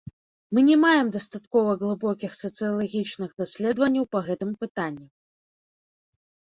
[0.57, 5.07] Мы не маем дастаткова глыбокіх сацыялагічных даследаванняў па гэтым пытанні.